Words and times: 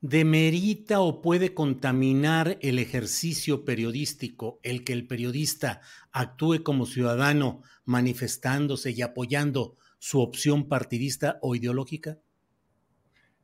demerita 0.00 1.00
o 1.00 1.20
puede 1.20 1.52
contaminar 1.52 2.58
el 2.62 2.78
ejercicio 2.78 3.64
periodístico, 3.64 4.58
el 4.62 4.84
que 4.84 4.92
el 4.92 5.06
periodista 5.06 5.82
actúe 6.10 6.62
como 6.62 6.86
ciudadano 6.86 7.62
manifestándose 7.84 8.92
y 8.92 9.02
apoyando 9.02 9.76
su 9.98 10.20
opción 10.20 10.68
partidista 10.68 11.38
o 11.42 11.54
ideológica? 11.54 12.18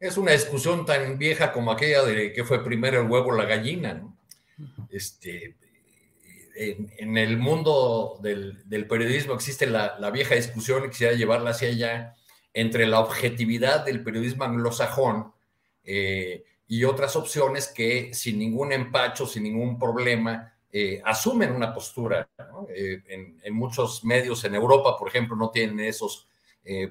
Es 0.00 0.16
una 0.16 0.32
discusión 0.32 0.84
tan 0.84 1.18
vieja 1.18 1.52
como 1.52 1.72
aquella 1.72 2.02
de 2.02 2.32
que 2.32 2.44
fue 2.44 2.64
primero 2.64 3.00
el 3.00 3.10
huevo 3.10 3.28
o 3.28 3.36
la 3.36 3.44
gallina. 3.44 3.94
¿no? 3.94 4.18
Este, 4.90 5.56
en, 6.54 6.90
en, 6.98 7.16
el 7.18 7.36
mundo 7.36 8.18
del, 8.22 8.62
del 8.66 8.86
periodismo 8.86 9.34
existe 9.34 9.66
la, 9.66 9.98
la, 9.98 10.10
vieja 10.10 10.34
discusión 10.34 10.84
y 10.84 10.88
quisiera 10.88 11.14
llevarla 11.14 11.50
hacia 11.50 11.68
allá 11.68 12.14
entre 12.54 12.86
la 12.86 13.00
objetividad 13.00 13.84
del 13.84 14.02
periodismo 14.02 14.44
anglosajón 14.44 15.32
eh, 15.86 16.44
y 16.68 16.84
otras 16.84 17.14
opciones 17.16 17.68
que 17.68 18.12
sin 18.12 18.38
ningún 18.38 18.72
empacho, 18.72 19.26
sin 19.26 19.44
ningún 19.44 19.78
problema, 19.78 20.52
eh, 20.72 21.00
asumen 21.04 21.52
una 21.52 21.72
postura. 21.72 22.28
Eh, 22.68 23.02
en, 23.42 23.54
muchos 23.54 24.04
medios 24.04 24.44
en 24.44 24.56
Europa, 24.56 24.96
por 24.98 25.08
ejemplo, 25.08 25.36
no 25.36 25.50
tienen 25.50 25.80
esos 25.80 26.28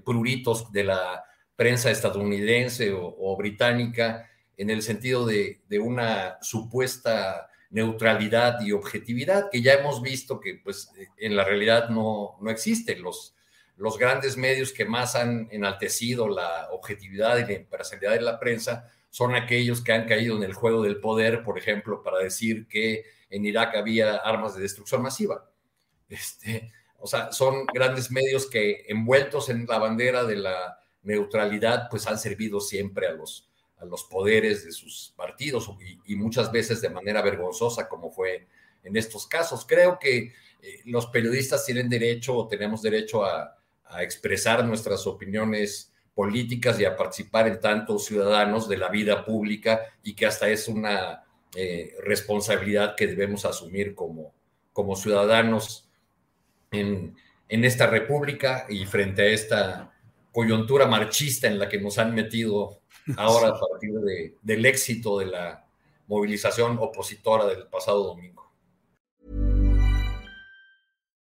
pruritos 0.06 0.72
de 0.72 0.86
la 0.86 1.26
prensa 1.54 1.92
estadounidense 1.92 2.94
o, 2.94 3.36
británica 3.36 4.30
en 4.56 4.70
el 4.70 4.82
sentido 4.82 5.26
de, 5.26 5.64
de, 5.68 5.80
una 5.80 6.38
supuesta 6.42 7.50
neutralidad 7.72 8.62
y 8.62 8.72
objetividad 8.72 9.50
que 9.52 9.62
ya 9.62 9.74
hemos 9.74 10.02
visto 10.02 10.40
que 10.40 10.62
pues 10.64 10.94
en 11.18 11.36
la 11.36 11.44
realidad 11.44 11.90
no, 11.90 12.38
no 12.40 12.50
existe. 12.50 12.96
Los, 12.96 13.36
los 13.78 13.98
grandes 13.98 14.38
medios 14.38 14.72
que 14.72 14.86
más 14.86 15.16
han 15.16 15.48
enaltecido 15.52 16.28
la 16.28 16.70
objetividad 16.72 17.38
y 17.38 17.46
la 17.46 17.54
imparcialidad 17.54 18.14
de 18.14 18.22
la 18.22 18.40
prensa 18.40 18.90
son 19.10 19.36
aquellos 19.36 19.82
que 19.82 19.94
han 19.94 20.08
caído 20.08 20.36
en 20.38 20.44
el 20.44 20.54
juego 20.54 20.84
del 20.84 21.00
poder, 21.00 21.44
por 21.44 21.58
ejemplo, 21.58 22.04
para 22.04 22.20
decir 22.20 22.68
que 22.68 23.06
en 23.30 23.46
Irak 23.46 23.76
había 23.76 24.18
armas 24.18 24.56
de 24.56 24.62
destrucción 24.62 25.02
masiva. 25.02 25.50
Este, 26.10 26.72
o 27.00 27.08
sea, 27.08 27.32
son 27.32 27.66
grandes 27.74 28.12
medios 28.12 28.50
que 28.50 28.86
envueltos 28.88 29.50
en 29.50 29.66
la 29.68 29.78
bandera 29.78 30.24
de 30.24 30.38
la 30.38 30.80
neutralidad, 31.04 31.88
pues 31.90 32.08
han 32.08 32.18
servido 32.18 32.60
siempre 32.60 33.08
a 33.08 33.12
los, 33.12 33.50
a 33.78 33.86
los 33.86 34.04
poderes 34.04 34.66
de 34.66 34.72
sus 34.72 35.14
partidos 35.16 35.70
y, 36.06 36.16
muchas 36.16 36.52
veces 36.52 36.82
de 36.82 36.90
manera 36.90 37.22
vergonzosa, 37.22 37.88
como 37.88 38.12
fue 38.12 38.48
en 38.84 38.98
estos 38.98 39.28
casos. 39.28 39.66
Creo 39.68 40.00
que 40.00 40.34
eh, 40.62 40.82
los 40.86 41.08
periodistas 41.08 41.66
tienen 41.66 41.90
derecho 41.90 42.36
o 42.36 42.48
tenemos 42.48 42.82
derecho 42.82 43.24
a, 43.24 43.56
a 43.88 44.04
expresar 44.04 44.64
nuestras 44.66 45.06
opiniones 45.08 45.94
políticas 46.14 46.80
y 46.80 46.86
a 46.86 46.96
participar 46.96 47.48
en 47.48 47.60
tantos 47.60 48.06
ciudadanos 48.06 48.70
de 48.70 48.78
la 48.78 48.90
vida 48.90 49.26
pública 49.26 49.82
y 50.02 50.16
que 50.16 50.26
hasta 50.26 50.48
es 50.50 50.68
una 50.68 51.24
eh, 51.56 51.94
responsabilidad 52.04 52.96
que 52.96 53.08
debemos 53.08 53.46
asumir 53.46 53.94
como, 53.96 54.34
como 54.74 54.96
ciudadanos 54.96 55.90
en, 56.72 57.16
en, 57.50 57.66
esta 57.66 57.88
república 57.88 58.66
y 58.70 58.86
frente 58.86 59.22
a 59.24 59.26
esta 59.28 59.94
coyuntura 60.32 60.86
marchista 60.86 61.48
en 61.48 61.60
la 61.60 61.70
que 61.70 61.80
nos 61.80 61.98
han 61.98 62.14
metido 62.14 62.82
ahora 63.18 63.50
a 63.50 63.60
partir 63.60 63.94
de, 63.94 64.36
del 64.42 64.66
éxito 64.66 65.20
de 65.20 65.28
la 65.28 65.66
movilización 66.08 66.78
opositora 66.80 67.46
del 67.46 67.68
pasado 67.68 68.04
domingo. 68.04 68.45